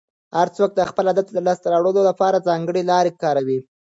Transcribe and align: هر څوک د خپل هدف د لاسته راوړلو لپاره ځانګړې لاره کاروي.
هر 0.37 0.47
څوک 0.57 0.69
د 0.75 0.81
خپل 0.89 1.05
هدف 1.11 1.25
د 1.31 1.37
لاسته 1.47 1.67
راوړلو 1.73 2.01
لپاره 2.09 2.45
ځانګړې 2.47 2.81
لاره 2.91 3.11
کاروي. 3.23 3.59